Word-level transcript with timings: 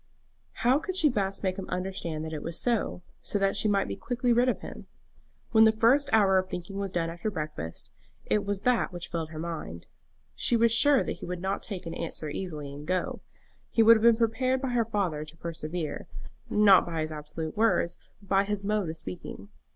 How 0.65 0.79
could 0.79 0.95
she 0.97 1.09
best 1.09 1.43
make 1.43 1.59
him 1.59 1.69
understand 1.69 2.25
that 2.25 2.33
it 2.33 2.41
was 2.41 2.59
so, 2.59 3.03
so 3.21 3.37
that 3.37 3.55
she 3.55 3.67
might 3.67 3.87
be 3.87 3.95
quickly 3.95 4.33
rid 4.33 4.49
of 4.49 4.61
him? 4.61 4.87
When 5.51 5.63
the 5.63 5.71
first 5.71 6.09
hour 6.11 6.39
of 6.39 6.49
thinking 6.49 6.77
was 6.79 6.91
done 6.91 7.11
after 7.11 7.29
breakfast, 7.29 7.91
it 8.25 8.43
was 8.43 8.63
that 8.63 8.91
which 8.91 9.07
filled 9.07 9.29
her 9.29 9.37
mind. 9.37 9.85
She 10.33 10.57
was 10.57 10.71
sure 10.71 11.03
that 11.03 11.17
he 11.17 11.27
would 11.27 11.39
not 11.39 11.61
take 11.61 11.85
an 11.85 11.93
answer 11.93 12.31
easily 12.31 12.73
and 12.73 12.87
go. 12.87 13.21
He 13.69 13.83
would 13.83 13.95
have 13.95 14.01
been 14.01 14.15
prepared 14.17 14.59
by 14.59 14.69
her 14.69 14.85
father 14.85 15.23
to 15.23 15.37
persevere, 15.37 16.07
not 16.49 16.83
by 16.83 17.01
his 17.01 17.11
absolute 17.11 17.55
words, 17.55 17.99
but 18.21 18.27
by 18.27 18.43
his 18.45 18.63
mode 18.63 18.89
of 18.89 18.97
speaking. 18.97 19.49